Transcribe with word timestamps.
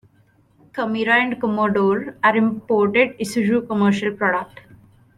Camira 0.71 1.21
and 1.21 1.39
Commodore, 1.39 2.15
and 2.23 2.35
imported 2.35 3.15
Isuzu 3.19 3.67
commercial 3.67 4.11
product. 4.11 4.61